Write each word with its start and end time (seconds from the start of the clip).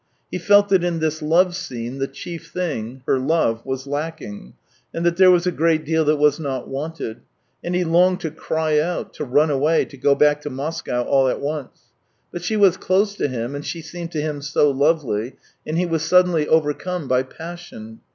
He 0.31 0.39
felt 0.39 0.69
that 0.69 0.83
in 0.83 0.97
this 0.97 1.21
love 1.21 1.55
scene 1.55 1.99
the 1.99 2.07
chief 2.07 2.51
thing— 2.51 3.03
her 3.05 3.19
love— 3.19 3.63
was 3.67 3.85
lacking, 3.85 4.55
and 4.95 5.05
that 5.05 5.15
there 5.17 5.29
was 5.29 5.45
a 5.45 5.51
THREE 5.51 5.51
YEARS 5.51 5.77
209 5.77 5.77
great 5.77 5.85
deal 5.93 6.05
that 6.05 6.15
was 6.15 6.39
not 6.39 6.67
wanted; 6.67 7.17
and 7.63 7.75
he 7.75 7.83
longed 7.83 8.19
to 8.21 8.31
cry 8.31 8.79
out, 8.79 9.13
to 9.13 9.23
run 9.23 9.51
away, 9.51 9.85
to 9.85 9.97
go 9.97 10.15
back 10.15 10.41
to 10.41 10.49
Moscow 10.49 11.27
at 11.27 11.39
once. 11.39 11.91
But 12.31 12.41
she 12.43 12.57
was 12.57 12.77
close 12.77 13.13
to 13.17 13.27
him, 13.27 13.53
and 13.53 13.63
she 13.63 13.83
seemed 13.83 14.11
to 14.13 14.21
him 14.21 14.41
so 14.41 14.71
lovely, 14.71 15.35
and 15.67 15.77
he 15.77 15.85
was 15.85 16.01
suddenly 16.01 16.47
overcome 16.47 17.07
by 17.07 17.21
passion. 17.21 17.99